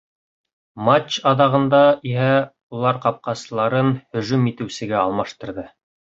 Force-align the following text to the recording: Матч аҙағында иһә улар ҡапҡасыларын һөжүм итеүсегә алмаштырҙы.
Матч 0.85 1.17
аҙағында 1.31 1.81
иһә 2.11 2.31
улар 2.77 2.99
ҡапҡасыларын 3.03 3.91
һөжүм 4.17 4.49
итеүсегә 4.53 4.97
алмаштырҙы. 5.03 5.67